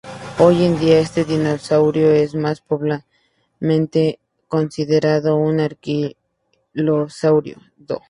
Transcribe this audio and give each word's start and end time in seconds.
Hoy 0.39 0.65
en 0.65 0.79
día 0.79 0.99
este 0.99 1.25
dinosaurio 1.25 2.09
es 2.09 2.33
más 2.33 2.59
probablemente 2.59 4.17
considerado 4.47 5.35
un 5.35 5.59
anquilosáurido. 5.59 7.61